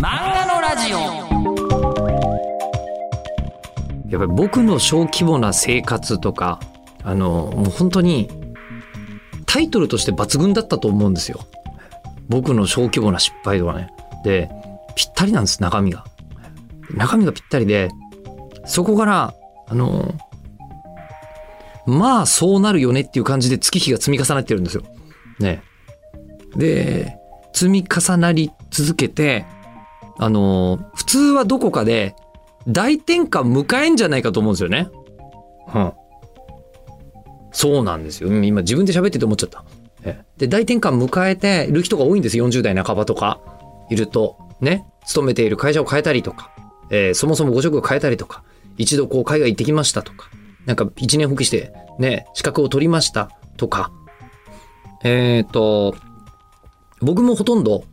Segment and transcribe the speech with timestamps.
[0.00, 0.98] 漫画のラジオ。
[4.08, 6.60] やっぱり僕の小規模な生活とか
[7.02, 8.30] あのもう本当に
[9.44, 11.40] タイトルとして抜群だったと思うんですよ。
[12.28, 13.90] 僕の小規模な失敗とかね。
[14.22, 14.48] で
[14.94, 16.04] ぴったりなんです中身が。
[16.94, 17.90] 中身がぴったりで
[18.66, 19.34] そこから
[19.66, 20.14] あの
[21.86, 24.84] まあそうなるよねっていう感じで月日が積み重なってるんですよ。
[25.40, 25.62] ね。
[26.56, 27.16] で
[27.52, 29.44] 積み重なり続けて
[30.18, 32.14] あの普通はどこかで
[32.66, 34.88] 大転換迎えんじゃないかと思うんですよね。
[35.74, 35.92] うん。
[37.52, 38.28] そうなんですよ。
[38.28, 39.64] うん今自分で喋ってて思っちゃった。
[40.02, 42.36] えで、大転換迎えている人が多いんです。
[42.36, 43.40] 40代半ばとか
[43.90, 44.36] いると。
[44.60, 44.84] ね。
[45.06, 46.52] 勤めている会社を変えたりとか、
[46.90, 48.42] えーそもそもご職を変えたりとか、
[48.76, 50.28] 一度こう海外行ってきましたとか、
[50.66, 53.90] なんか一年復帰してね、資格を取りましたとか、
[55.02, 55.94] えっ、と、
[57.00, 57.84] 僕もほとんど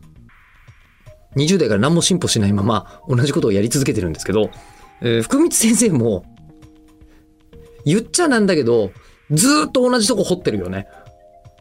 [1.36, 4.50] 20代から何も進歩しないまま同じことをやり続けてるんですけど、
[5.02, 6.24] えー福光先生も
[7.84, 8.90] 言っちゃなんだけど
[9.30, 10.86] ずっと同じとこ掘ってるよね。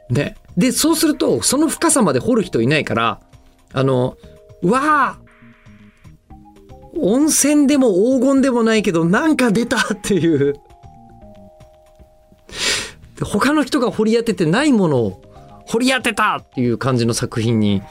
[0.09, 0.35] ね。
[0.57, 3.19] で、そうするとその深さまで掘る人いないから、
[3.73, 4.17] あの、
[4.63, 5.19] わあ
[6.97, 10.55] 温泉でも黄金でもないけどなんか出たっていう。
[13.23, 15.21] 他の人が掘り当ててないものを
[15.65, 17.81] 掘り当てたっていう感じの作品に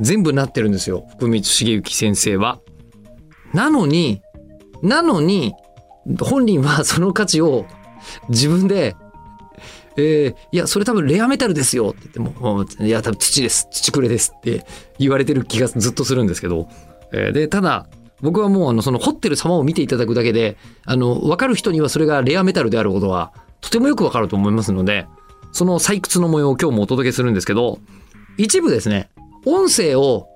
[0.00, 1.06] 全部なってるんですよ。
[1.10, 2.60] 福光茂之先生は。
[3.52, 4.20] なのに
[4.82, 5.54] なのに
[6.20, 7.66] 本人はその価値を
[8.28, 8.96] 自分で
[9.96, 13.68] 「えーいやそれ多分レアメタルですよ」って言っても「いや多分土です。
[13.70, 14.66] 土くれです」って
[14.98, 16.68] 言われてる気がずっとするんですけど、
[17.12, 17.86] えーでただ
[18.20, 20.56] 僕はもうあのその掘ってる様を見ていただくだけで
[20.86, 25.06] あの分かる人にはそれがレアメタルであることはとてもよく分かると思いますので
[25.52, 27.78] その採掘の模様を今日もお届けするんですけど
[28.38, 29.10] 一部ですね
[29.44, 30.28] 音声を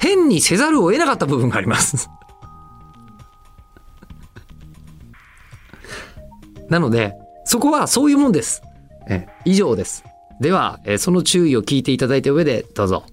[0.00, 2.08] 変にせざるを得なかった部分があります。
[6.68, 8.62] なので、そこはそういうもんです。
[9.08, 10.04] え以上です。
[10.40, 13.04] では、えその注意を聞いていただいた上で、どうぞ。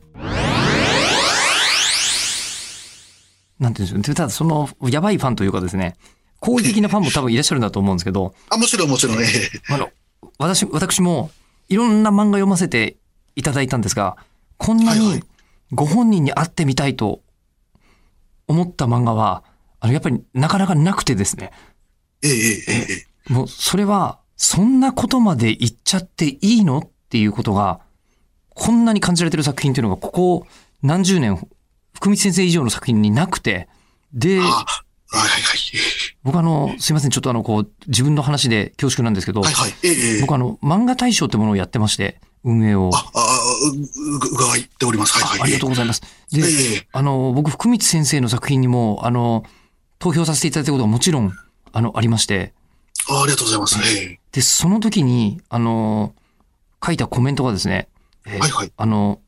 [3.59, 5.95] なんていうんですかただその、やばいファンというかですね、
[6.39, 9.89] 好意的なファンも多分いらっしゃるんだと思うんですけど、 あ、もちろんもちろん、ええあの、
[10.37, 11.31] 私、私も
[11.69, 12.97] いろんな漫画読ませて
[13.35, 14.17] いただいたんですが、
[14.57, 15.23] こんなに
[15.71, 17.21] ご本人に会ってみたいと
[18.47, 19.43] 思った漫画は、
[19.79, 21.51] あの、やっぱりなかなかなくてですね、
[22.21, 27.79] ええええええもうそれは、そんなことまで言っちゃっていいのっていうことが、
[28.49, 30.47] こんなに感じられてる作品っていうのが、ここ
[30.81, 31.35] 何十年、
[31.93, 33.69] 福光先生以上の作品になくて、
[34.13, 34.65] で、あ、は
[35.17, 35.59] いはいはい。
[36.23, 39.73] 僕あの、すいません、ちょっとあの、こう、自分の話で恐縮なんですけど、はいはい。
[39.83, 42.91] ええええ僕あの、漫画大賞ってものをやってまして、運営を。
[42.93, 43.39] あ、あ、
[44.15, 45.13] 伺っております。
[45.13, 45.41] はいはい。
[45.41, 46.01] ありがとうございます。
[46.31, 49.43] で、ええあの、僕、福光先生の作品にも、あの、
[49.99, 51.31] 投票させていただいたことがもちろん、
[51.71, 52.53] あの、ありまして、
[53.09, 53.79] あありがとうございます。
[53.99, 56.13] えで、その時に、あの、
[56.85, 57.87] 書いたコメントがですね、
[58.25, 58.71] えーえはいはい。
[58.75, 59.19] あの、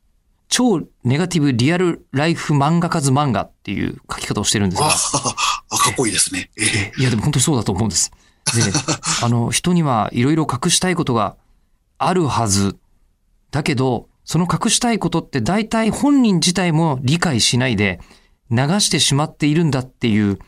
[0.48, 5.34] 超ネガティブリアルライフ漫画数漫画っていう書き方をしてるんですあが、
[5.70, 6.50] あ、かっこいいですね。
[6.56, 8.12] ええいや、でも本当にそうだと思うんです。
[8.54, 8.62] で、
[9.22, 11.36] あの、人にはいろいろ隠したいことが
[11.98, 12.76] あるはず。
[13.50, 18.00] だけど、その隠したいことって大体本人自体も理解しないで
[18.50, 20.38] 流してしまっているんだっていう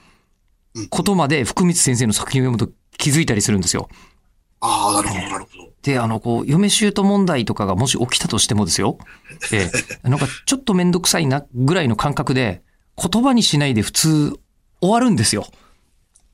[0.91, 3.89] ことまで福光先生の作品を読むと気づいたりするんですよ。
[4.61, 5.69] ああ、なるほど、なるほど。
[5.83, 8.99] で、あの、こう、嫁姑問題とかがもし起きたとしてもですよ。
[9.53, 12.63] ええ、 なんかちょっとめんどくさいなぐらいの感覚で
[13.01, 14.39] 言葉にしないで普通
[14.81, 15.47] 終わるんですよ。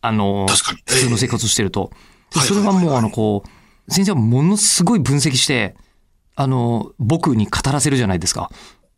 [0.00, 1.90] あの、普通の生活をしてると。
[2.30, 5.76] それはもう、あの、こう、先生はものすごい分析して、
[6.36, 8.50] あの、僕に語らせるじゃないですか。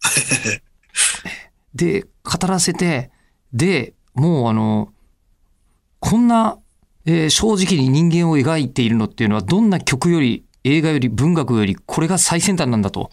[1.74, 3.10] で、語らせて、
[3.52, 4.92] で、もうあの、
[6.00, 6.58] こんな、
[7.04, 13.10] えー正直に人間を描いているのっていうのは、どんな曲より、映画より、文学より、これが最先端なんだと、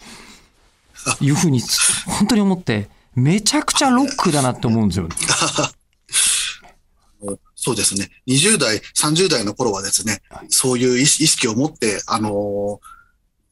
[1.20, 1.60] いうふうに、
[2.06, 5.08] 本当に思って、めちゃくちゃロックだなって思うんですよ。
[7.54, 8.10] そうですね。
[8.26, 12.93] 20代、30代の頃はですね、そういう意識を持って、あのー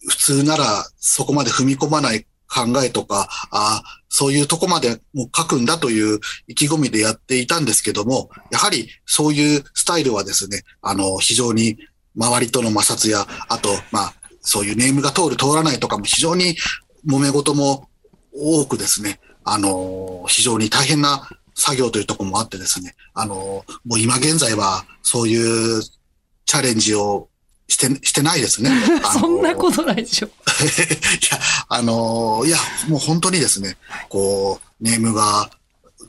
[0.09, 11.79] 普通ならそこまで踏み込まない考えとか、あーそういうとこまでもう書くんだという意気込みでやっていたんですけども、やはりそういうスタイルはですね、あの、非常に
[12.15, 16.57] 周りとの摩擦や、あと、まあ、そういうネームが通る通らないとかも非常に
[17.09, 17.89] 揉め事も
[18.35, 23.35] 多くですね、あの、非常に大変な作業というとこもあってですね、あの、
[23.87, 27.31] もう今現在はそういうチャレンジを
[27.73, 28.71] して、してないですね。
[29.19, 30.27] そんなことないでしょ。
[30.29, 32.59] いや、あのいや、
[32.89, 33.79] もう本当にですね、
[34.11, 35.51] こう、ネームが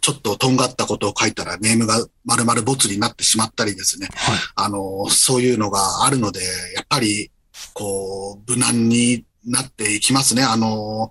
[0.01, 4.09] ちょっととんがったことを書いたらネームが丸々ボツになってしまったりですね。
[4.13, 4.37] はい。
[4.55, 6.41] あの、そういうのがあるので、
[6.75, 7.31] やっぱり、
[7.73, 10.43] こう、無難になっていきますね。
[10.43, 11.09] あの、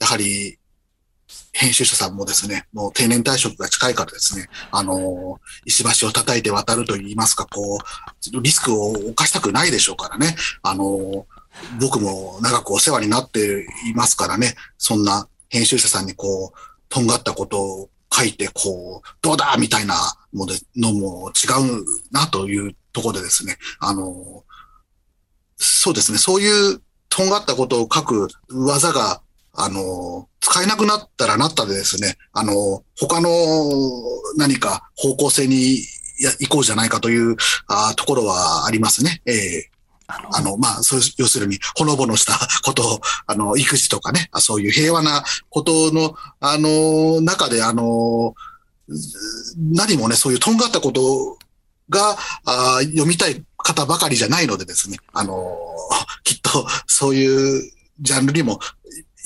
[0.00, 0.57] やはり、
[1.58, 10.36] 編集者さんもですね、もう定年退職が近いからですね、あの、石橋を叩いて渡ると言いますか、こう、リスクを犯したくないでしょうからね。
[10.62, 11.26] あの、
[11.80, 16.58] 僕も長くお世話になっていますからね、そんな編集者さんにこう、
[16.88, 19.96] とんがったことを書いて、こう、どうだみたいな
[20.32, 21.48] のでのも違
[21.80, 24.44] うなというところでですね、あの、
[25.56, 29.22] そうですね、そういうとんがったことを書く技が、
[29.60, 33.28] あの、使えなくなったらなったでですね、あの、他の
[34.36, 35.78] 何か方向性に
[36.20, 39.22] や行こうじゃないかというあところはありますね。
[39.26, 39.70] ええ
[40.10, 48.34] あのあの、まあ、そう要するに、ほのぼのした ことを、あの、育児とかね、あそういう平和なことの、あの、中で、あの、
[49.58, 51.36] 何もね、そういうとんがったこと
[51.90, 52.16] が、
[52.46, 55.58] あ読みたい方ばかりじゃないのでですね、あの、
[56.24, 57.70] きっと、そういう
[58.00, 58.60] ジャンルにも、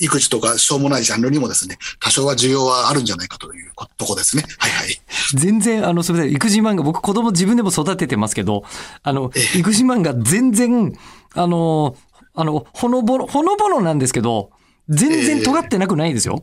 [0.03, 4.43] 育児とかしょうもないジャンルにもですね、多少は需要はあるんじゃないかというとこですね。
[4.57, 4.99] はいはい。
[5.33, 8.63] 全然、あの、それで育児漫画、僕子供自分でも育ててますけど、
[9.01, 10.93] あの、育児漫画全然、
[11.33, 11.95] あの、
[12.35, 14.51] あの、ほのぼの、ほのぼのなんですけど、
[14.89, 16.41] 全然尖ってなくないですよ。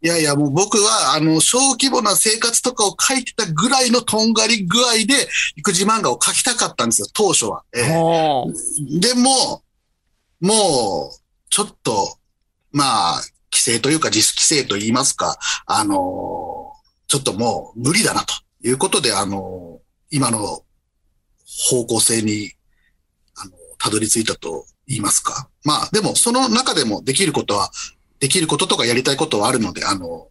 [0.00, 7.64] いやいや、もう僕は、あの、小規模な生活とかを書いてたぐらいのとんがり具合で、育児漫画を書きたかったんですよ、当初は。
[7.74, 9.62] ええほうでも、
[10.40, 11.18] もう、
[11.50, 12.18] ちょっと、
[12.74, 13.22] まあ、
[13.52, 15.94] 規制というか自主規制と言いますか、あの、
[17.06, 18.34] ちょっともう無理だなと
[18.66, 19.80] いうことで、あの、
[20.10, 20.64] 今の
[21.68, 22.50] 方向性に、
[23.36, 25.48] あの、たどり着いたと言いますか。
[25.62, 27.70] まあ、でも、その中でもできることは、
[28.18, 30.28] できることとかやりたいことはあるので、あの、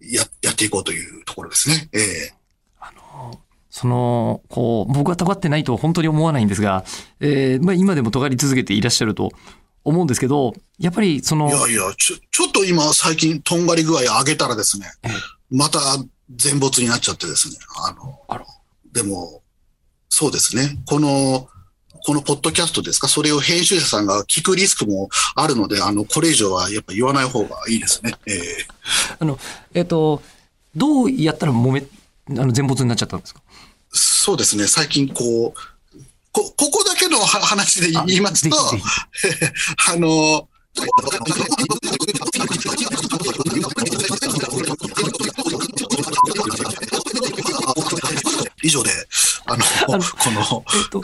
[0.00, 1.90] や、やっていこうというところですね。
[1.92, 2.34] ええ
[2.80, 3.38] あの
[3.68, 6.84] その、こう、僕は尖ってないと本当に思わないんですが、
[7.20, 9.32] えーまあ今でも尖り続けていらっしゃると
[9.84, 15.12] 思うんですけど、やっぱりそのい、やいや、ちょ、ちょっと今最近とんがり具合上げたらですねええ、
[15.50, 15.80] また
[16.34, 17.56] 全没になっちゃってですね、
[17.86, 18.46] あの、あら。
[18.92, 19.42] でも、
[20.08, 21.48] そうですね、この、
[22.04, 28.14] このポッドキャストですか、それを編集者さんが聞くリスクもあるので、あの、これ以上はやっぱ言わない方がいいですね。
[28.26, 28.40] ええ。
[29.18, 29.38] あの、
[29.72, 30.20] えっ、と、
[30.74, 31.84] どうやったら揉め、
[32.40, 33.40] あの、全没になっちゃったんですか？
[33.92, 35.60] そうですね、最近こう、
[36.32, 38.56] こ、ここだけのは話で言いますと、
[39.90, 40.48] あの、
[48.62, 48.90] 以上で、
[49.46, 49.64] あの、
[49.94, 51.02] あのこのえっと。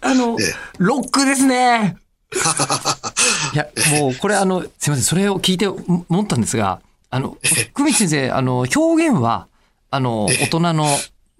[0.00, 1.96] あのええ、ロックですね。
[3.54, 3.68] いや、
[3.98, 6.80] もう、これ、あの、すいません、それを聞いて思ったんですが、
[7.10, 9.48] あの、福光先生、あの、表現は、
[9.90, 10.36] あの、ええ。
[10.44, 10.86] 大人の、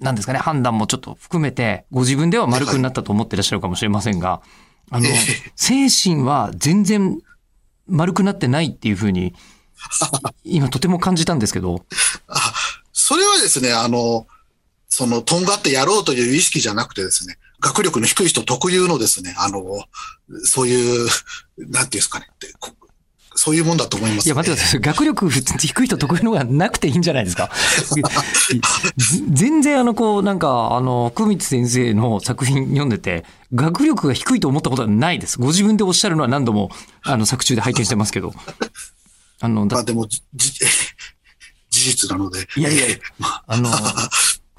[0.00, 4.40] なんですかね、判断もちょっと含めて、ご自分では丸くなったと思ってらっしゃるかもしれませんが、
[4.90, 7.20] あのええ、精神は全然
[7.86, 9.34] 丸くなってないっていうふうに、
[10.44, 11.84] 今とても感じたんですけど、
[12.28, 12.54] あ
[12.92, 14.26] それはですね、あの、
[14.88, 19.62] その、とんがってやろうという意識じゃなくてですね、学力の低い人特有のですね、あの、
[20.44, 21.08] そういう、
[21.58, 22.72] なんていうんですかね、ってこ
[23.34, 24.28] そういうもんだと思います、ね。
[24.28, 24.80] いや、待ってください。
[24.80, 27.50] 学力低い人得意のがなくていいんじゃないですか。
[27.94, 28.02] ぜ
[29.30, 35.38] 全然あの、こう、なんか、あの、久光先生の作品読んでて、学力が低いと思ったことはないです。
[35.38, 36.70] ご自分でおっしゃるのは何度も、
[37.02, 38.34] あの、作中で拝見してますけど。
[39.40, 40.20] あの、だまあでも、事
[41.70, 42.46] 実なので。
[42.56, 42.84] いやいや
[43.22, 43.70] ああの、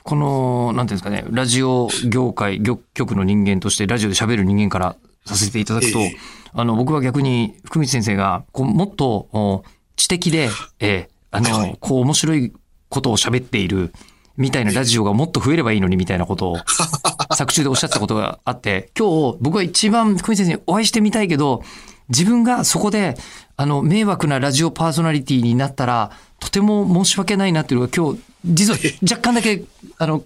[0.04, 6.18] この、なんていうんですかね、ラジオ業界、業局の人間として、ラジオで喋る人間からさせていただくと、ええ。
[6.54, 9.63] あの、僕は逆に、福光先生が、こう、もっと、お
[9.96, 10.50] 知的で、
[10.80, 11.78] ええあの、はい。
[11.80, 12.54] こう、面白い
[12.90, 13.94] ことを喋っている、
[14.38, 16.58] みたいなラジオがもっと増えればいいのに、みたいなことを、
[17.34, 21.63] 作中でおっしゃってたことがあって、今日、僕は一番福光先生にお会いしてみたいけど、
[22.10, 23.16] 自分がそこで、
[23.56, 29.63] あの、迷惑なラジオパーソナリティになったら、とても申し訳ないなっていうのが今日、実は 若干だけ、
[29.98, 30.24] あの、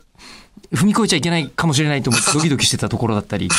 [0.74, 3.56] 踏み越えちゃいけないかもしれないと思ってドキドキしてたところだったり、 いや、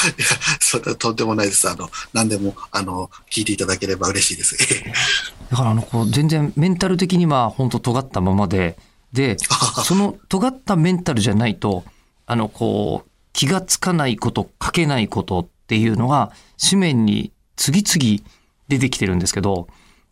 [0.61, 1.69] それはとんでもないです。
[1.69, 4.57] あの、何でも、あの、聞いていただければ嬉しいです。
[5.51, 8.79] だからあの、こう、全然メンタル的には本当尖ったままで、
[9.13, 9.37] で、
[9.85, 11.85] その尖ったメンタルじゃないと、
[12.27, 18.23] あの、こう、気がつかないこと、書けないことっていうのが、紙面に次々
[18.69, 19.69] 出てきてるんですけど、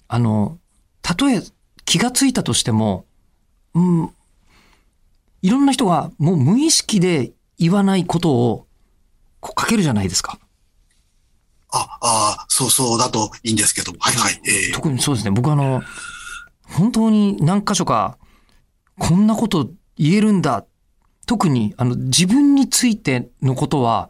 [0.08, 0.58] あの、
[1.02, 1.42] たとえ
[1.84, 3.04] 気がついたとしても、
[3.74, 4.10] うん、
[5.44, 8.66] いろんな人がもう無意識で言わないことを、
[9.40, 10.38] こう書けるじゃないですか。
[11.70, 13.98] あ、ああ、そうそうだといいんですけども。
[14.00, 14.40] はいはい。
[14.46, 15.30] えー特にそうですね。
[15.32, 15.82] 僕あの、
[16.62, 18.16] 本当に何箇所か、
[18.98, 20.64] こんなこと言えるんだ。
[21.26, 24.08] 特に、あの、自分についてのことは、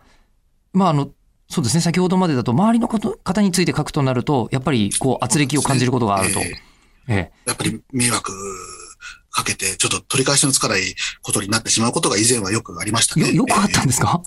[0.72, 1.10] まあ、あの、
[1.48, 6.38] そうですね、先ほどまでだと、周りのこと方について書くとなると、やっぱり、こう、圧力を感じることがあると。
[6.38, 6.44] え
[7.08, 8.32] ええやっぱり迷惑
[9.34, 13.26] かけて、ちょっと取り返しのつかないことになってしまうことが以前はよくありましたね。
[13.28, 14.22] よ、よくあったんですか？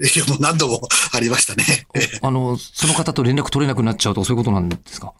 [0.00, 0.80] えーいや、もう何度も
[1.14, 1.64] ありましたね。
[1.94, 5.12] えーあの、その方と連絡取れなくなっちゃうと、そういうことなんですか？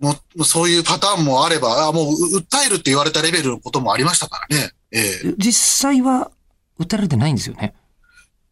[0.00, 4.70] もうそういうパターンもあれば、あもうう訴えるって言われたレベルのこともありましたからね。
[4.92, 6.30] ええ実際は、
[6.80, 7.74] 訴えられてないんですよね？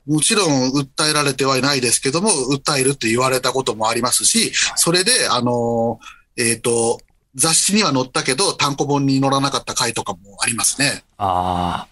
[0.06, 7.00] もちろん訴えられてはいないですけども、訴えるって言われたこともありますし、それで、あのー、えっ、と、
[7.38, 11.04] 雑誌には載ったけど、単行本に載らなかった回とかもありますね。
[11.16, 11.86] あ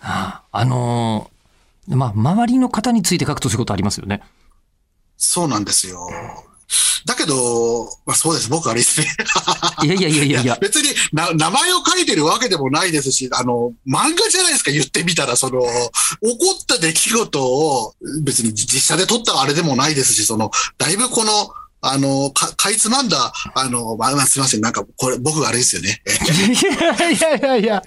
[0.00, 1.36] あ、ああのー
[1.88, 4.22] まあ、周りの方について書くとそういうことありますよね。
[5.16, 6.08] そうなんですよ。
[7.06, 8.50] だけど、まあそうです。
[8.50, 9.06] 僕あれですね。
[9.84, 10.58] いやいやいやいやいや。
[10.60, 15.90] 別にな名前を書いてるわけでもないですし、あの、漫画じゃないですか、言ってみたら、その、起こ
[16.60, 21.48] った出来事を別に実写で撮ったあれでもないですし、その、だいぶこの、
[21.80, 26.02] あの、か、かいつまんだ、あの、まあ、まあすいません、なんか、これ、僕があれですよね。
[26.06, 27.82] えいやいやいやいや。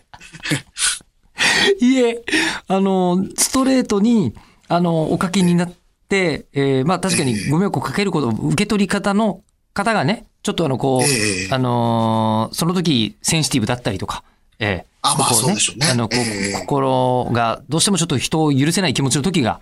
[1.82, 2.24] いえ、
[2.68, 4.34] あの、ストレートに、
[4.68, 5.72] あの、お書きになっ
[6.08, 9.42] て、えーまあ確かにご迷惑をかけること、受け取り方の
[9.74, 14.24] 方がね、ちょっとあの、こう、ええあのーその時センシティブだったりとか、
[14.60, 15.88] えーあまあこそうでしょうね。
[15.92, 16.54] あの、こうええ。
[16.54, 19.62] 心が、どうしてもちょっと人を許せない気持ちの時が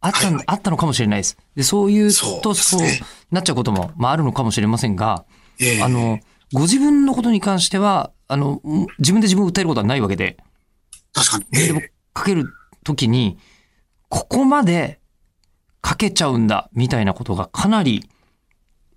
[0.00, 1.36] あった、はいはいあったのかもしれないです。
[1.54, 5.24] で、そういうと、そうねなっちゃうことも、まああるのかもしれませんが、
[5.60, 6.20] ええあの、
[6.52, 10.36] ご自分のことに関しては、あの、ん自分で自分を訴えることはないわけで、
[11.12, 11.44] 確かに。
[11.50, 12.46] メーかける
[12.84, 13.38] ときに、
[14.08, 15.00] ここまで
[15.80, 18.08] かけちゃうんだ、みたいなことがかなり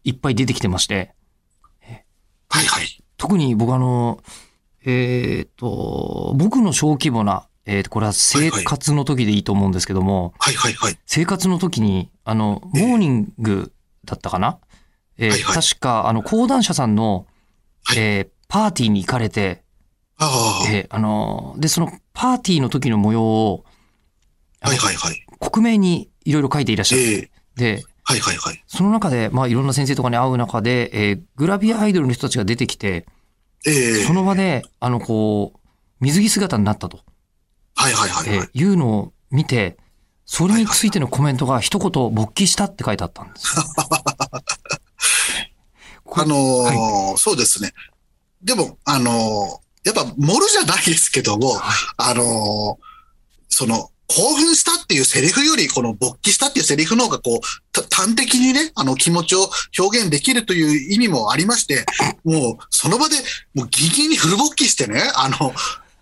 [0.03, 1.13] いっぱい出てきてまして、
[2.53, 3.03] はいはい。
[3.17, 4.21] 特に僕あの、
[4.85, 10.97] えっ、と、僕の小規模な、えーと、これは生活の時でいいと思うんですけども、はいはいはい。
[11.05, 13.71] 生活の時に、あの、モーニング
[14.05, 14.59] だったかな、
[15.17, 15.55] えーはいはい。
[15.55, 17.25] 確か、あの、講談社さんの、
[17.83, 17.97] はい。
[17.99, 19.63] えーパーティーに行かれて、
[20.17, 23.65] ああ、えーあのーで、そのパーティーの時の模様を、
[24.61, 25.25] はいはいはい。
[25.39, 27.77] 克明にいろいろ書いていらっしゃって、ええ。
[27.77, 28.63] で、はいはいはい。
[28.67, 33.07] その中で、まあ、いろんな先生とかに会う中で、えーグラビアアイドルの人たちが出てきて、
[33.65, 34.03] ええ。
[34.03, 35.59] その場で、あの、こう、
[35.99, 36.99] 水着姿になったと、
[37.75, 38.37] はいはいはいはい。
[38.37, 39.77] えーいうのを見て、
[40.25, 43.55] それについてのコメントが一言勃起したって書いてあったんです
[46.15, 47.73] あのーはそうですね。
[48.41, 51.59] でも、あのーやっぱ、盛るじゃないですけども、
[51.97, 52.83] あのー
[53.49, 61.85] その、興奮したっていうセリフより、この勃起したっていうセリフの方が、こう、た端的にね、あの気持ちを表現できるという意味もありまして、
[62.23, 63.17] もう、その場で、
[63.53, 65.53] もうギンギンにフル勃起してね、あの、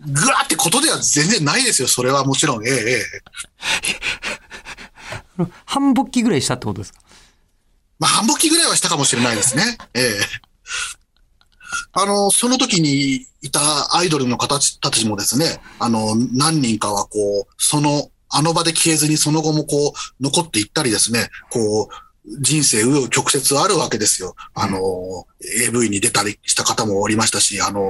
[0.05, 1.87] ぐわーってことでは全然ないですよ。
[1.87, 2.67] それはもちろん。
[2.67, 3.05] えええ
[5.43, 5.45] え。
[5.65, 6.99] 半勃起ぐらいしたってことですか？
[7.99, 9.77] まあ、半勃起ぐらいはしたかもしれないですね。
[9.93, 10.19] ええ。
[11.93, 24.35] あの、その時にいたアイドルの方たちもですね、あの、何人かはこう、その、あの場で消えずにその後もこう、残っていったりですね、こう、人生、紆余曲折あるわけですよ。
[24.53, 24.77] あの、
[25.67, 27.81] AV に出たりした方もおりましたし、あの、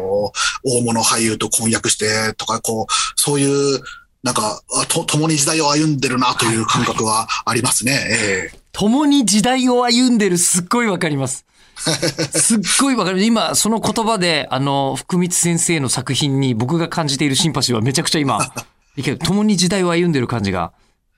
[0.64, 2.86] 大物俳優と婚約してとか、こう、
[3.16, 3.82] そういう、
[4.24, 7.92] なんか、あと、共に時代を歩んでるなという感覚はありますね。
[8.10, 11.46] ええ共に時代を歩んでるすっごいわかります。
[11.76, 13.24] すっごいわかる。
[13.24, 18.54] 今、その言葉で、あの、福光先生の作品に僕が感じているシンパシーはめちゃくちゃ今、
[18.96, 19.18] いける。
[19.18, 20.72] 共に時代を歩んでる感じが、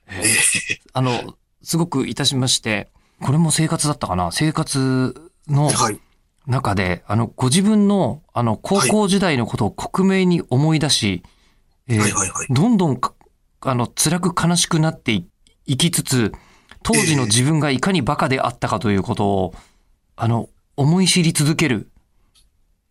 [0.08, 2.89] えーあの、すごくいたしまして、
[3.22, 4.32] これも生活だったかな？
[4.32, 6.00] 生活のはい。
[6.46, 11.24] 中で、あの、ご自分の、あの、高校時代のことを克明に思い出し、
[11.88, 12.48] えーはいはいはい。
[12.50, 13.13] どんどんか、
[13.62, 15.25] あの、辛く悲しくなってい
[15.65, 16.34] いきつつ、
[16.82, 19.55] 当時の自分がいかにバカであったかということを、
[20.17, 21.89] あの、思い知り続ける、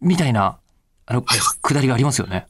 [0.00, 0.58] みたいな、
[1.04, 2.46] あの、はいはいくだりがありますよね。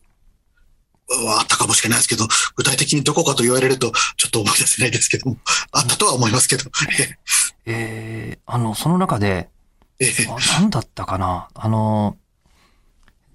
[1.09, 5.37] はあったかもしれないですけど、具体的にどこかと言われると、ちょっと思い出せないですけども、
[5.73, 6.71] あったとは思いますけど。
[7.67, 9.51] えー、あの、その中で、
[10.59, 11.49] 何だったかな？
[11.55, 12.17] あの、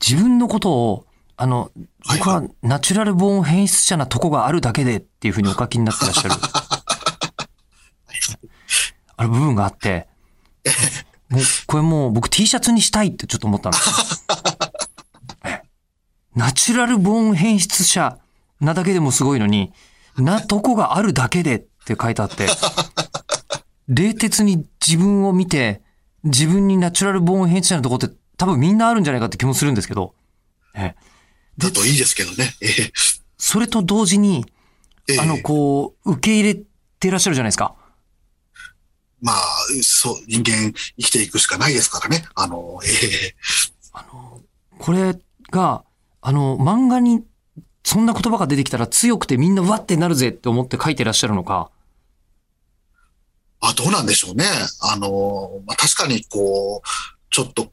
[0.05, 1.05] 自分のことを、
[1.37, 1.71] あの、
[2.03, 2.19] はい。
[2.19, 6.35] 僕はナチュラルボーン変質者なとこがあるだけでっていうふうにお書きになってらっしゃる。
[9.19, 10.07] ある部分があって、
[11.29, 14.25] もう、これもう僕 T シャツにしたいってちょっと思ったんです
[16.35, 18.19] ナチュラルボーン変質者
[18.59, 19.73] なだけでもすごいのに、
[20.17, 22.47] なとこがあるだけでって書いてあって、
[23.87, 25.81] 冷徹に自分を見て、
[26.23, 30.13] 自分にナチュラルボーン変質者のとこって多分みんなあるんじゃないかって気もするんですけど、
[30.75, 30.95] ええ
[31.57, 32.53] だといいですけどね。
[32.61, 32.91] ええ
[33.37, 34.45] それと同時に、
[35.07, 36.61] ええあの、こう、受け入れ
[36.99, 37.75] てらっしゃるじゃないですか。
[39.21, 39.37] まあ、
[39.81, 42.25] そう、人間生きていくしかないですからね。
[42.35, 43.35] あの、ええ
[43.93, 44.41] あの、
[44.77, 45.15] これ
[45.51, 45.83] が、
[46.21, 47.23] あの、漫画に
[47.83, 51.71] そんな言葉が出てきたら強くてみんなわってなるぜって思って書いてらっしゃるのか。
[53.59, 54.45] あ、どうなんでしょうね。
[54.81, 56.87] あの、まあ、確かにこう、
[57.29, 57.63] ちょっと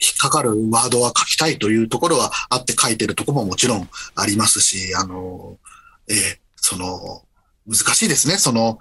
[0.00, 5.58] 引っかかるワードは書きたいというところはあって書いてるとこももちろんありますし、あの、
[6.08, 7.22] ええその、
[7.66, 8.36] 難しいですね。
[8.36, 8.78] その、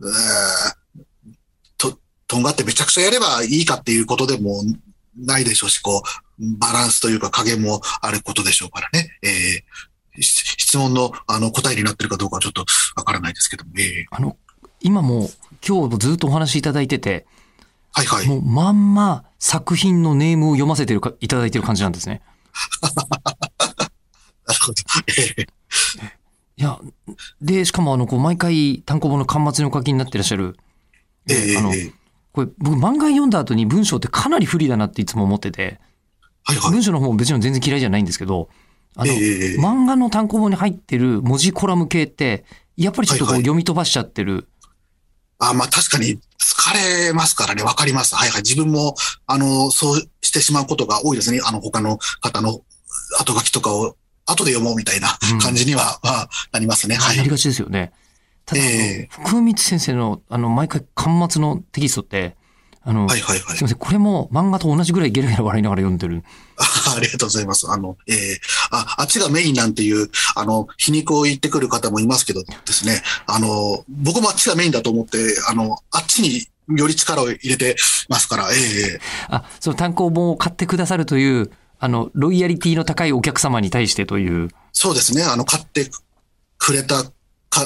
[0.00, 1.34] えー
[1.76, 4.62] と、とんがってめちゃくちゃやればいいかっていうことでも
[5.16, 6.02] ないでしょうし、こ
[6.38, 9.10] う、バランスというか加減もあることでしょうからね。
[9.22, 9.64] ええ
[10.20, 12.64] し質問のあの答えになってるかどうかはちょっと
[12.96, 14.36] わからないですけども、ええあの、
[14.80, 15.28] 今も、
[15.66, 17.26] 今日もずっとお話しいただいてて、
[17.92, 18.28] はいはい。
[18.28, 22.22] もうまんま作品のネームを読ませてるか、いただいてる感じなんですね。
[24.46, 24.74] なるほど。
[25.08, 25.46] ええ
[26.58, 26.80] いや、
[27.40, 30.56] で、しかもあの、こう、毎回単行本の端末にお書きになってらっしゃる。
[31.30, 31.72] ええあの、
[32.32, 35.78] これ、僕漫画読んだ後に文章ってかなり不利だなっていつも思ってて、
[36.42, 36.72] はいはい。
[36.72, 38.48] 文章の方も別に全然嫌いじゃないんですけど、
[38.96, 42.44] あの、ええ漫画の単行本に入ってる文字コラム系って、
[42.76, 44.48] やっぱりちょっとこう読み飛ばしちゃってる。
[45.38, 48.14] あ、まあ確かに疲れますからね、わかります。
[48.14, 48.42] はいはい。
[48.42, 48.94] 自分も、
[49.26, 51.40] あの、そうしてしまうことが多いですね。
[51.44, 52.62] あの、他の方の
[53.18, 56.96] 後書きとかを後で読もうみたいなうん感じには、まあ、なりますね。
[56.96, 57.16] はい。
[57.16, 57.92] やりがちですよね。
[58.44, 62.36] ただ、ええ福光先生の、あの、毎回巻末のテキストって、
[62.88, 63.62] あの、はいはいはいすい。
[63.64, 66.24] ません、これも漫画と同じぐらいゲラゲラ笑いながら読んでる。
[66.56, 67.70] あ ありがとうございます。
[67.70, 68.40] あの、ええ
[68.70, 75.18] あ、あっちがメインなんていう、あの、皮肉を言ってくる方もいますけどですね、あの、僕もあっちがメインだと思って、
[75.50, 77.76] あの、あっちにより力を入れて
[78.08, 84.48] ますから、ええあ、その単行本を買ってくださるという、あの、ロイヤリティの高いお客様に対してという。
[84.72, 85.24] そうですね。
[85.24, 85.90] あの、買って
[86.56, 87.10] くれたか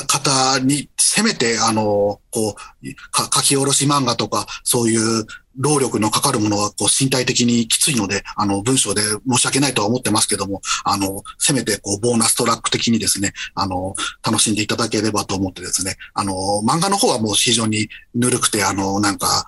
[0.01, 2.87] 方に、せめて、あの、こう、
[3.35, 5.27] 書き下ろし漫画とか、そういう
[5.59, 16.33] 労力のかかるものは、こう、身体的にきついので、あの、文章で申し訳ないとは思ってますけども、あの、せめて、こう、ボーナストラック的にですね、あの、楽しんでいただければと思ってですね、あの、
[16.67, 19.45] 漫画の方はもう非常にぬるくて、あの、なんか、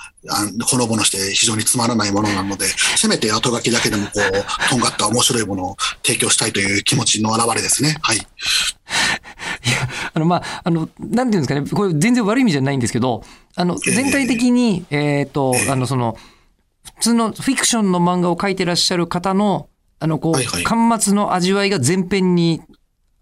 [0.66, 7.96] ほのぼのして非常につまらないものなので、せめて後書きだけでも、こう、とんがった面白いものを提供したいという気持ちの表れですね。
[8.02, 8.26] はい。
[9.64, 13.22] いや、あの、まあ、あの、なんていうんですかね、これ全然悪い意味じゃないんですけど、
[13.56, 16.16] あの、ええ全体的に、えっ、とえ、えあの、その、
[16.84, 19.68] 普通のフィクションの漫画を描いてらっしゃる方の、
[20.00, 22.60] あの、こう、はいはい巻末の味わいが前編に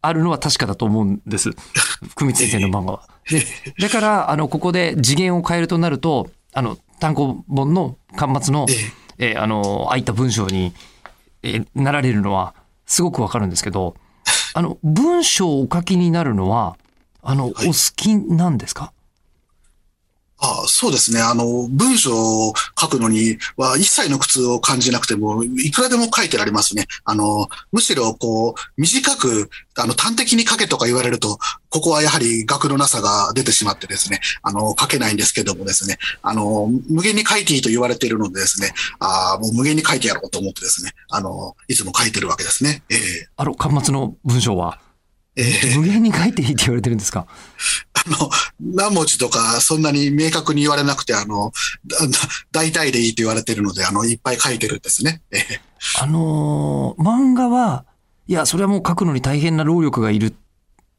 [0.01, 1.51] あるのは確かだと思うんです。
[2.11, 3.09] 福光先生の漫画は。
[3.31, 3.45] で、
[3.79, 8.73] だから、あの、ここで次元を変えるとなると、あの、単行本の巻末の、え
[9.19, 10.73] ええーあの、ああいった文章に、
[11.43, 12.55] えーなられるのは、
[12.87, 13.95] すごくわかるんですけど、
[14.55, 16.77] あの、文章をお書きになるのは、
[17.23, 17.53] あの、はい。
[17.53, 18.92] お好きなんですか？
[20.45, 21.21] あそうですね。
[21.21, 26.87] あの、文章を書くのには一切の苦痛を感じなくても、いくらでも書いてられますね。
[27.05, 31.39] あの、むしろ、こう、短く、あの、端的に書けとか言われると、
[31.71, 42.83] ここはやはり額のなさが出てしまってですね、あの、書けないんですけどもですね、あの、無限に書いていいと言われているのでですね、ああもう無限に書いてやろうと思ってですね、あの、いつも書いてるわけですね。
[42.91, 44.81] ええあの、巻末の文章は、
[45.37, 45.77] ええ。
[45.79, 47.27] 無限に書いていいって言われてるんですか？
[47.95, 51.53] あの、何文字とかそんなに明確に言われなくて、あの、
[52.51, 55.23] 大体でいいって言われてるので、あの、いっぱい書いてるんですね。
[55.31, 55.61] ええ。
[56.01, 57.85] あのー漫画は、
[58.29, 60.35] いや、それはもう書くのに大変な労力がいる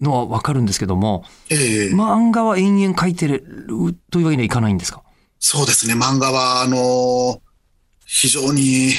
[0.01, 1.89] のはわかるんですけども、ええ。
[1.93, 3.45] 漫画は延々書いてる
[4.11, 5.03] というわけにはいかないんですか？
[5.39, 5.93] そうですね。
[5.93, 7.41] 漫画は、あの、
[8.13, 8.93] 非常に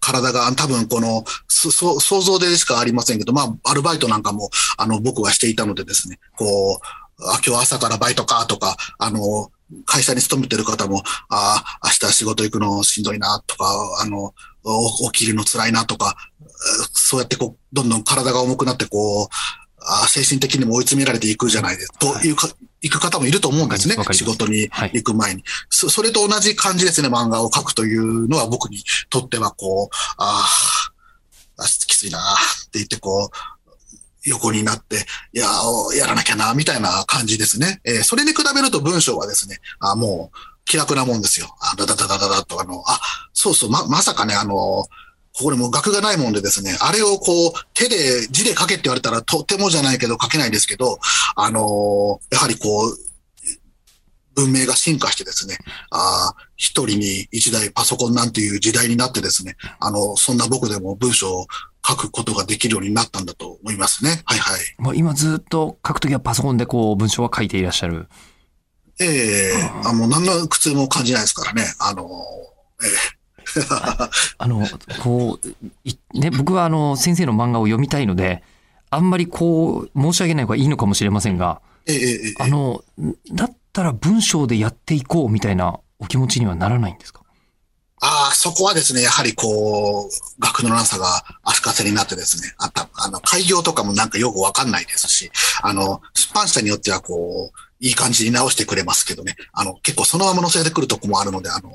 [0.00, 6.86] 体が多分この、想像でしかありませんけど、まあ、アルバイトなんかも、あの、僕はしていたのでですね、こう、
[7.22, 9.50] あ今日朝からバイトかとか、あの、
[9.84, 13.66] 会社に勤めてる方も、ああ明日仕事行くのしんどいなとか、
[14.00, 14.34] あの、
[15.12, 16.16] 起きるの辛いなとか、
[16.92, 19.28] そうやってこう、どんどん体が重くなって、こう、
[20.08, 21.98] 精神的にも追い詰められていくじゃないですか。
[21.98, 22.48] というか、
[22.82, 25.44] 行く方もいると思うんですね仕事にはい行く前に。
[25.70, 32.22] そそれと同じ感じですね、漫画を描くというのは僕にとっては、こう、あーあ、きついなっ
[32.70, 33.36] て言って、こう、
[34.24, 35.46] 横になって、いや、
[35.96, 37.80] やらなきゃな、みたいな感じですね。
[37.84, 41.54] えーそれに比べると文章はですね、あもう気楽なもんですよ。
[41.60, 43.00] あダダダダダダと、あの、あ、
[43.32, 44.86] そうそう、ま、まさかね、あの、
[45.36, 50.98] ここでもう額がないもんでですね、あれをこう、手で、字で書けって言われたらとてもじゃないけど書けないですけど、
[51.36, 52.98] あのやはりこう、
[54.34, 55.58] 文明が進化してですね、
[55.90, 61.46] あー一人に一台パソコンなんていう時代になってですね、あの、そんな僕でも文章を
[61.86, 64.22] 書くことができるようになったんだと思いますね。
[64.24, 64.60] はいはい。
[64.78, 68.08] もう今ずっと書くときはパソコンでこう文章は書いていらっしゃる。
[68.98, 71.64] ええあもう何の苦痛も感じないですからね。
[71.78, 72.08] あの、
[72.82, 73.16] ええ
[74.38, 74.66] あの、
[75.02, 75.48] こう、
[75.84, 78.42] いね、僕はあの、先生の漫画を読みたいので、
[78.90, 82.82] あんまりこう、申し上げない方がいいのかもしれませんが、ええええあの、
[83.32, 87.22] だったら文章でやっていこうみたいなお気持ちにはならないんですか？
[88.00, 95.30] ああ、そこはですね、やはりこう、学のなさが足かせになってですね、あった、あの、開業とかもなんかよくわかんないですし、
[95.62, 101.70] あの、出版社によってはこう、いい感じに直してくれますけどね、あの、結構そのまま載せてくるとこもあるので、あの、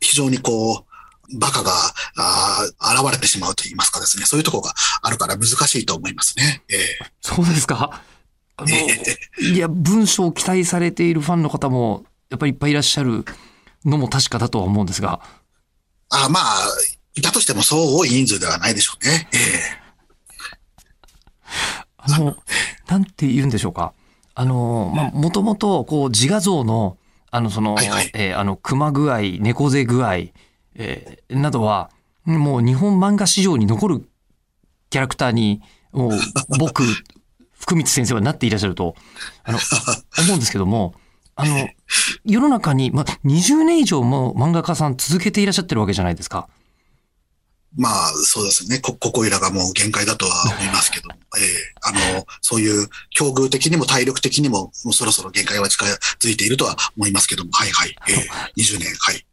[0.00, 0.93] 非常にこう、
[1.38, 1.72] バカが、
[2.16, 6.62] あー現れてしまうと言いますかですね、そういうところがあるから難しいと思いますね。
[6.68, 6.78] ええ。
[7.20, 8.02] そうですか？
[8.56, 13.24] あの、えいや、文章を期待されているファンの方も、やっぱりいっぱいいらっしゃる
[13.84, 15.20] のも確かだとは思うんですが、
[16.10, 16.66] あまあ、
[17.16, 19.28] いたとしてもそう多い人数ではないでしょうね。
[19.32, 19.84] ええ。
[21.96, 22.36] あの、
[22.88, 23.92] なんて言うんでしょうか。
[24.34, 26.98] あの、まあ、もともと、こう、自画像の、
[27.30, 28.10] あの、その、はいはい。
[28.14, 30.16] えーあの、熊具合、猫背具合、
[30.74, 31.90] えーなどは、
[32.24, 34.08] もう日本漫画史上に残る
[34.90, 36.12] キャラクターに、もう、
[36.58, 36.84] 僕、
[37.52, 38.94] 福光先生はなっていらっしゃると、
[39.42, 39.58] あの、
[40.18, 40.94] 思うんですけども、
[41.36, 41.68] あの、
[42.24, 46.48] 世の中に、まあ、20年以上も漫画家さん続けていらっしゃってるわけじゃないですか。
[47.76, 48.78] まあ、そうですね。
[48.78, 51.46] こ、ここいらがもう限界だとは思いますけど、ええ。
[51.82, 57.96] あの、そういう境遇的にも体力的にも、もうそろそろ限界は近づいているとは思いますけども、はいはい。
[58.08, 58.60] ええ。
[58.60, 59.26] 20年、はい。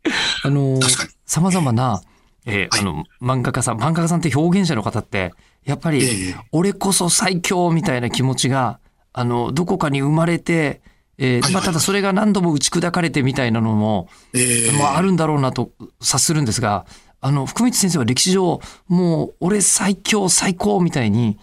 [0.44, 1.10] あの確かに。
[1.28, 2.02] 様々な、
[2.46, 2.80] えーはい。
[2.80, 6.36] あの、漫画家さん、漫画家さんって表現者の方って、やっぱり、ええ。
[6.52, 8.80] 俺こそ最強みたいな気持ちが、
[9.14, 10.82] あの、どこかに生まれて、
[11.20, 11.54] えーはいはい。
[11.54, 14.72] まあ、ただそれが何度も打ち砕かれてみたいなのも、ええ。
[14.72, 16.88] まあ、あるんだろうなと察するんですが、
[17.22, 21.38] あの、福光先生は歴史上、もう、俺最強、最高みたいに、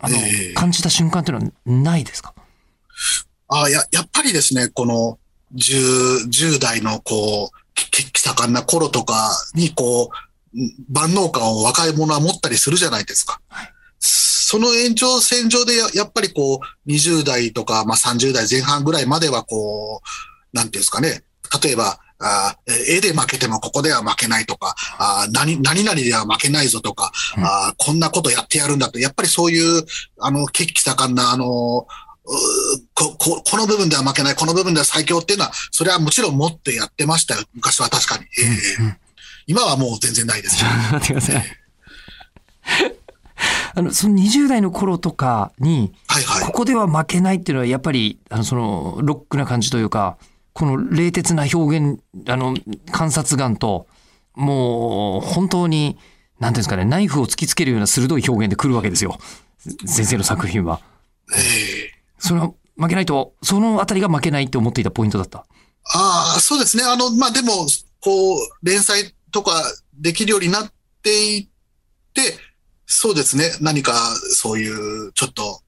[0.00, 0.54] あの、ええ。
[0.54, 2.34] 感じた瞬間っていうのはないですか？
[3.48, 5.18] あや、やっぱりですね、この
[5.54, 10.10] 10、10代のこう、血気盛んな頃とかにこ
[10.54, 10.58] う、
[10.92, 13.40] 万能感を若い者は持ったりするじゃないですか。
[14.00, 21.22] その延長線上でややっぱりこう、20代とか、まあ30代前半ぐらいまではこう、なんていうんですかね、
[21.62, 29.84] 例えば、あー絵で負けてもここでは負けないとか、あー何、何々では負けないぞとか、うんあーこんなことやってやるんだと、やっぱりそういう、
[30.18, 31.86] あの、血気盛んな、あの、こ、
[33.18, 37.42] こ、この部分では負けない、この部分では最強っていうのは、それはもちろん持ってやってましたよ。
[37.54, 38.24] 昔は確かに。
[38.24, 38.96] ええうんうん
[39.48, 40.62] 今はもう全然ないです。
[40.92, 41.44] 待ってください。
[43.74, 46.52] あの、その20代の頃とかに、はいはいこ。
[46.52, 50.18] こでは負けないっていうのは、やっぱり、あの、その、ロックな感じというか、
[50.58, 52.56] この冷徹な表現、あの、
[52.90, 53.86] 観察眼と、
[54.34, 55.96] もう、本当に、
[56.40, 59.20] なんていうんですかね、ナイフを突きつけるような鋭い表現で来るわけですよ。
[59.86, 60.80] 先生の作品は。
[61.32, 65.46] ええそれは負けないと、そのあたりが負けないって思っていたポイントだった。
[65.84, 66.82] ああ、そうですね。
[66.82, 67.68] あの、まあ、でも、
[68.00, 69.62] こう、連載とか
[69.94, 70.72] できるようになっ
[71.04, 71.48] ていっ
[72.14, 72.34] て、
[72.86, 73.52] そうですね。
[73.60, 73.94] 何か、
[74.32, 75.60] そういう、ちょっと、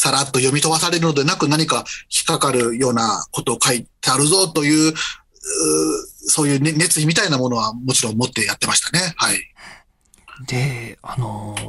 [0.00, 4.94] さらっと読み飛ばされるのでなく何か引っかかるようなことを書いてあるぞという、うー
[6.26, 9.12] そういう、ね、熱意みたいなものはもちろん持ってやってましたね。
[9.16, 9.38] はい。
[10.46, 11.60] で、あのー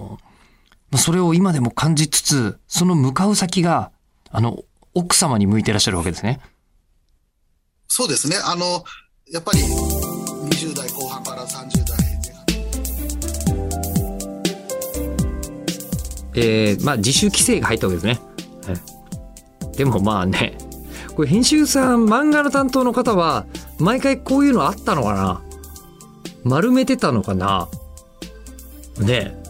[0.91, 3.91] まあそれを今でも感じつつ、その向かう先が、
[4.30, 4.63] あの、
[4.94, 6.39] 奥様に向いてらっしゃるわけですね。
[7.88, 8.38] そうですね。
[8.44, 8.84] あの、
[9.32, 12.01] やっぱり、20代後半から30代
[16.36, 18.20] えーまあ自主規制が入ったわけですね。
[18.65, 20.58] はいでもまあね、
[21.15, 23.46] これ編集さん、漫画の担当の方は、
[23.80, 25.41] 毎回こういうのあったのかな？
[26.44, 27.70] 丸めてたのかな？
[29.00, 29.44] ねえ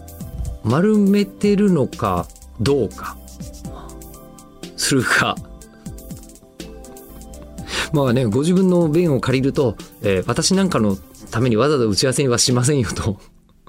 [0.64, 2.26] 丸めてるのか
[2.60, 3.16] どうか。
[4.76, 5.36] するか。
[7.92, 10.96] まあね、ご自分の弁を借りると、えー私なんかの
[11.30, 13.18] ためにわざわざ打ち合わせにはしませんよと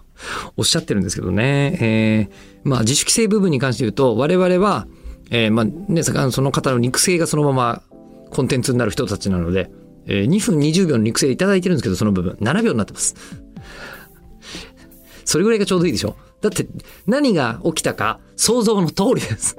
[0.56, 1.78] おっしゃってるんですけどね。
[1.82, 4.88] えーまあ自主規制部分に関して言うと、我々は、
[5.32, 7.84] えーまあね、その方の肉声がそのまま
[8.30, 9.70] コンテンツになる人たちなので、
[10.06, 12.38] えー2分20秒の肉声いただいてるんですけど、その部分。
[12.42, 13.16] 7秒になってます。
[15.26, 16.16] それぐらいがちょうどいいでしょ？
[16.42, 16.68] だって
[17.08, 19.58] 何が起きたか想像の通りです。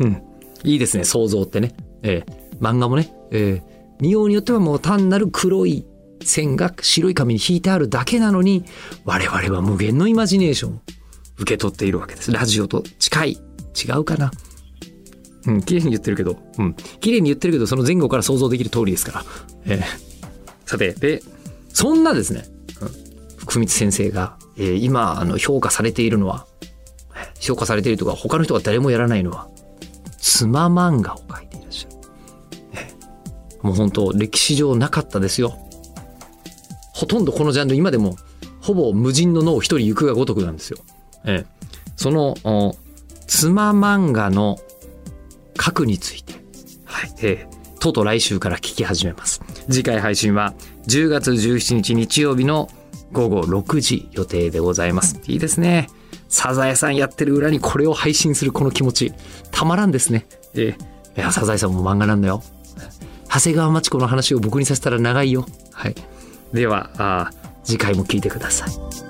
[0.00, 0.22] うん。
[0.64, 1.76] いいですね、想像ってね。
[2.02, 5.86] えー漫画もね、えー見ようによってはもう単なる黒い
[6.22, 8.64] 線が白い紙に引いてあるだけなのに、
[9.04, 10.80] 我々は無限のイマジネーション
[11.38, 12.32] 受け取っているわけです。
[12.32, 13.38] ラジオと近い。
[13.74, 14.30] 違うかな？
[15.46, 19.24] うん、綺麗に言ってるけど、うん、綺麗に言ってるけど、その前後から想像できる通りですから。
[19.66, 19.82] えー
[20.64, 21.22] さて、で、
[21.68, 22.44] そんなですね、
[22.80, 22.88] うん。
[23.36, 26.46] 福光先生がえー今あの評価されているのは
[27.38, 29.48] 評価されているとか他の人が誰もやらないのは
[30.18, 31.96] 妻漫画を描いていらっしゃる、
[32.72, 35.56] えーもう本当歴史上なかったですよ。
[36.92, 38.16] ほとんどこのジャンル今でも
[38.60, 40.78] ほぼ無人の脳一人行くがごとくなんですよ、
[41.26, 41.46] えー
[41.96, 42.76] そのお
[43.26, 44.58] 妻漫画の
[45.56, 46.34] 核について
[46.84, 49.42] はい、えーとうとう来週から聞き始めます。
[49.70, 50.54] 次回配信は
[50.88, 52.68] 10月17日日曜日の
[53.12, 55.20] 午後6時予定でございます。
[55.26, 55.88] いいですね。
[56.28, 59.12] サザエさんやってる裏にこれを配信するこの気持ち、
[59.52, 60.26] たまらんですね。
[60.54, 60.82] えー
[61.16, 62.42] いや、サザエさんも漫画なんだよ。
[63.32, 65.46] 長谷川町子の話を僕にさせたら長いよ。
[65.72, 65.94] はい。
[66.52, 69.05] では、あー次回も聞いてください。